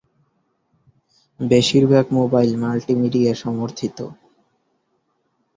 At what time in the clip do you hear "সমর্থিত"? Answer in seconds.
3.35-3.97